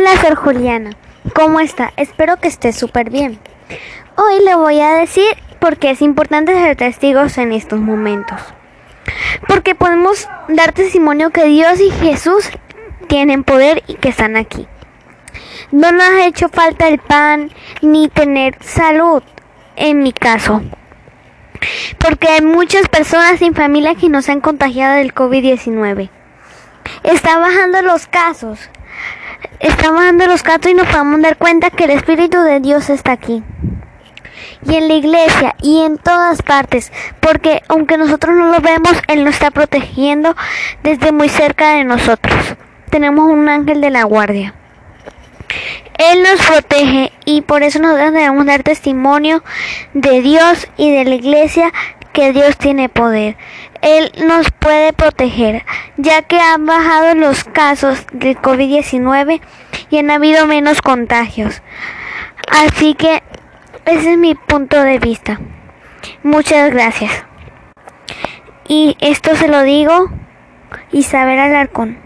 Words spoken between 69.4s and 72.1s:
lo digo Isabel Alarcón.